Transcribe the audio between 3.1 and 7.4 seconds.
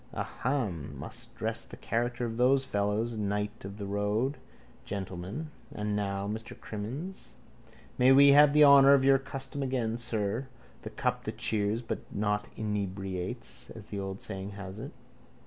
Knight of the road. Gentleman. And now, Mr Crimmins,